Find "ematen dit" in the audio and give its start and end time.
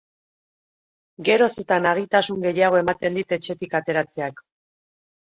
2.83-3.35